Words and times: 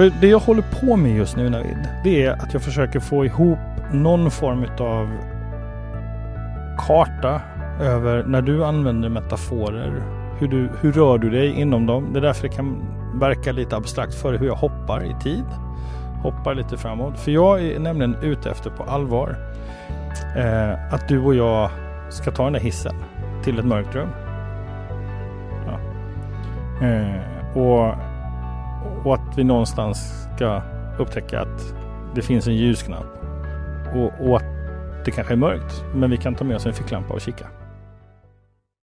För 0.00 0.12
det 0.20 0.28
jag 0.28 0.38
håller 0.38 0.62
på 0.80 0.96
med 0.96 1.16
just 1.16 1.36
nu 1.36 1.50
Navid, 1.50 1.88
det 2.04 2.24
är 2.24 2.32
att 2.32 2.52
jag 2.52 2.62
försöker 2.62 3.00
få 3.00 3.24
ihop 3.24 3.58
någon 3.92 4.30
form 4.30 4.66
av 4.78 5.10
karta 6.78 7.40
över 7.80 8.24
när 8.24 8.42
du 8.42 8.64
använder 8.64 9.08
metaforer. 9.08 10.02
Hur, 10.38 10.48
du, 10.48 10.70
hur 10.80 10.92
rör 10.92 11.18
du 11.18 11.30
dig 11.30 11.60
inom 11.60 11.86
dem? 11.86 12.12
Det 12.12 12.18
är 12.18 12.22
därför 12.22 12.48
det 12.48 12.54
kan 12.54 12.82
verka 13.14 13.52
lite 13.52 13.76
abstrakt 13.76 14.14
för 14.14 14.38
hur 14.38 14.46
jag 14.46 14.54
hoppar 14.54 15.04
i 15.04 15.22
tid. 15.22 15.44
Hoppar 16.22 16.54
lite 16.54 16.76
framåt. 16.76 17.18
För 17.18 17.30
jag 17.30 17.62
är 17.62 17.78
nämligen 17.78 18.16
ute 18.22 18.50
efter 18.50 18.70
på 18.70 18.82
allvar 18.82 19.36
eh, 20.36 20.94
att 20.94 21.08
du 21.08 21.20
och 21.20 21.34
jag 21.34 21.70
ska 22.10 22.30
ta 22.30 22.44
den 22.44 22.52
där 22.52 22.60
hissen 22.60 22.94
till 23.44 23.58
ett 23.58 23.64
mörkt 23.64 23.94
rum. 23.94 24.08
Ja. 25.66 25.78
Eh, 26.86 27.56
och, 27.56 28.09
och 29.04 29.14
att 29.14 29.38
vi 29.38 29.44
någonstans 29.44 30.26
ska 30.36 30.62
upptäcka 30.98 31.40
att 31.40 31.74
det 32.14 32.22
finns 32.22 32.46
en 32.46 32.56
ljusknapp. 32.56 33.06
Och, 33.94 34.28
och 34.28 34.36
att 34.36 34.44
det 35.04 35.10
kanske 35.10 35.34
är 35.34 35.36
mörkt, 35.36 35.84
men 35.94 36.10
vi 36.10 36.16
kan 36.16 36.34
ta 36.34 36.44
med 36.44 36.56
oss 36.56 36.66
en 36.66 36.74
ficklampa 36.74 37.14
och 37.14 37.20
kika. 37.20 37.46